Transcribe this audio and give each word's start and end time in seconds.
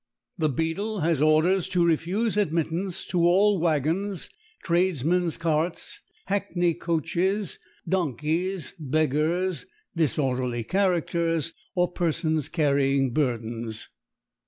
_The 0.41 0.49
Beadle 0.55 1.01
has 1.01 1.21
orders 1.21 1.69
to 1.69 1.85
refuse 1.85 2.35
admittance 2.35 3.05
to 3.05 3.19
all 3.21 3.59
Waggons, 3.61 4.31
Tradesmen's 4.63 5.37
Carts, 5.37 5.99
Hackney 6.25 6.73
Coaches, 6.73 7.59
Donkeys, 7.87 8.73
Beggars, 8.79 9.67
Disorderly 9.95 10.63
Characters, 10.63 11.53
or 11.75 11.91
Persons 11.91 12.49
carrying 12.49 13.13
Burdens_. 13.13 13.89